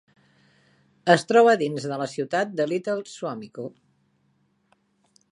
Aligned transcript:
Es 1.15 1.25
troba 1.31 1.51
dins 1.61 1.85
de 1.91 1.99
la 2.01 2.07
ciutat 2.13 2.55
de 2.61 2.67
Little 2.71 3.05
Suamico. 3.11 3.67